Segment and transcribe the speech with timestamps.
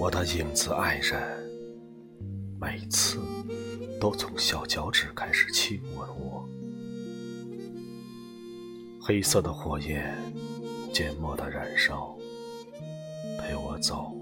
[0.00, 1.20] 我的影子爱人，
[2.60, 3.18] 每次
[4.00, 6.48] 都从小脚趾开始亲吻我。
[9.00, 10.16] 黑色的火焰，
[10.92, 12.16] 缄默的燃烧，
[13.40, 14.14] 陪我走，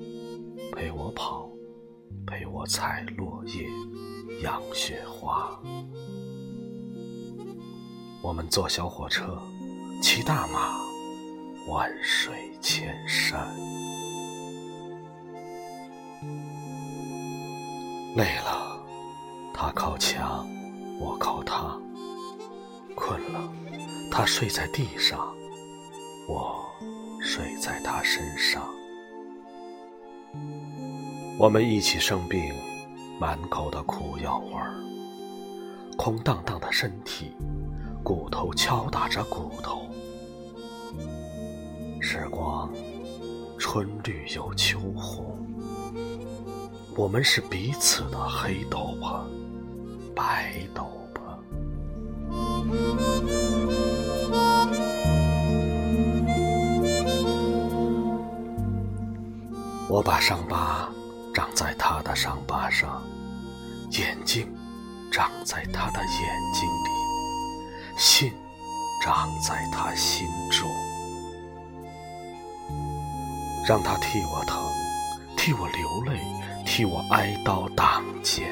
[0.73, 1.47] 陪我跑，
[2.27, 3.69] 陪我采落叶，
[4.43, 5.61] 养雪花。
[8.23, 9.39] 我们坐小火车，
[10.01, 10.75] 骑大马，
[11.69, 13.55] 万水千山。
[18.15, 18.81] 累了，
[19.53, 20.49] 他靠墙，
[20.99, 21.79] 我靠他；
[22.95, 23.53] 困了，
[24.11, 25.35] 他睡在地上，
[26.29, 26.65] 我
[27.21, 28.63] 睡在他身上。
[31.39, 32.55] 我们一起生病，
[33.21, 34.75] 满口的苦药味儿，
[35.99, 37.33] 空荡荡的身体，
[38.03, 39.83] 骨头敲打着骨头。
[42.01, 42.73] 时光，
[43.59, 45.36] 春绿又秋红。
[46.97, 49.23] 我们是彼此的黑斗篷、
[50.15, 50.83] 白斗
[51.15, 51.21] 篷。
[59.91, 60.89] 我把伤疤
[61.35, 63.03] 长在他的伤疤上，
[63.91, 64.51] 眼睛
[65.13, 66.89] 长在他的眼睛里，
[67.99, 68.33] 心
[69.03, 70.67] 长在他心中，
[73.69, 74.65] 让他替我疼，
[75.37, 76.19] 替我流泪。
[76.67, 78.47] 替我哀悼当剑，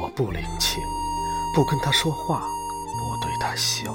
[0.00, 0.82] 我不领情，
[1.54, 3.94] 不跟他说话，不对他笑，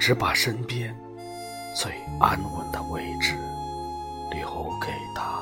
[0.00, 0.92] 只把身边
[1.76, 3.36] 最安稳的位置
[4.32, 4.48] 留
[4.80, 5.40] 给他。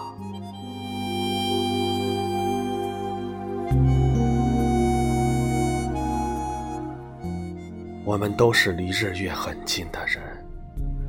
[8.04, 10.20] 我们都是离日月很近的人，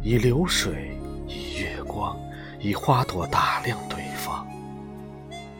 [0.04, 0.96] 以流水，
[1.28, 2.16] 以月光，
[2.60, 4.48] 以花朵打量对方。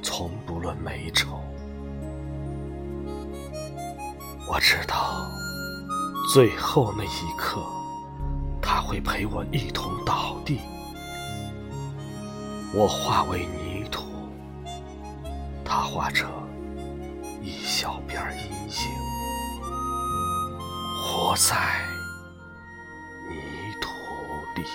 [0.02, 1.40] 从不论美丑，
[4.48, 5.30] 我知道
[6.34, 7.62] 最后那一刻，
[8.62, 10.60] 他会陪我一同倒地。
[12.74, 14.04] 我化为泥土，
[15.64, 16.30] 他化成
[17.42, 19.02] 一小片阴影。
[21.04, 21.56] 活在
[23.30, 23.36] 泥
[23.82, 23.90] 土
[24.56, 24.66] 里。